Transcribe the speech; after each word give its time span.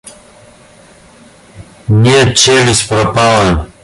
Нет, 1.87 2.33
челюсть 2.35 2.87
пропала. 2.89 3.67